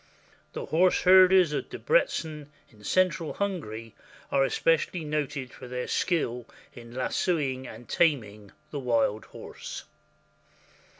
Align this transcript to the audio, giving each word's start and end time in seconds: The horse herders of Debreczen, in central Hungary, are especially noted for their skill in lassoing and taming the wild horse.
The 0.53 0.65
horse 0.65 1.03
herders 1.03 1.53
of 1.53 1.69
Debreczen, 1.69 2.47
in 2.71 2.83
central 2.83 3.33
Hungary, 3.33 3.93
are 4.31 4.43
especially 4.43 5.03
noted 5.05 5.53
for 5.53 5.67
their 5.67 5.87
skill 5.87 6.47
in 6.73 6.95
lassoing 6.95 7.67
and 7.67 7.87
taming 7.87 8.51
the 8.71 8.79
wild 8.79 9.25
horse. 9.25 9.83